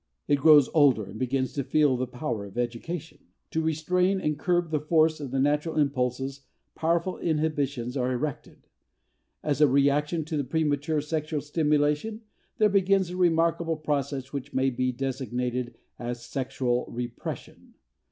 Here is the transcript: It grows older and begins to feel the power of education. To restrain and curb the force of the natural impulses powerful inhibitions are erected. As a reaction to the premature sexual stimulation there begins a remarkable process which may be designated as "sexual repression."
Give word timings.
It 0.27 0.37
grows 0.37 0.67
older 0.73 1.03
and 1.05 1.19
begins 1.19 1.53
to 1.53 1.63
feel 1.63 1.95
the 1.95 2.07
power 2.07 2.43
of 2.47 2.57
education. 2.57 3.19
To 3.51 3.61
restrain 3.61 4.19
and 4.19 4.35
curb 4.35 4.71
the 4.71 4.79
force 4.79 5.19
of 5.19 5.29
the 5.29 5.39
natural 5.39 5.77
impulses 5.77 6.41
powerful 6.73 7.19
inhibitions 7.19 7.95
are 7.95 8.11
erected. 8.11 8.65
As 9.43 9.61
a 9.61 9.67
reaction 9.67 10.25
to 10.25 10.37
the 10.37 10.43
premature 10.43 11.01
sexual 11.01 11.39
stimulation 11.41 12.21
there 12.57 12.67
begins 12.69 13.11
a 13.11 13.15
remarkable 13.15 13.77
process 13.77 14.33
which 14.33 14.55
may 14.55 14.71
be 14.71 14.91
designated 14.91 15.75
as 15.99 16.25
"sexual 16.25 16.87
repression." 16.87 17.75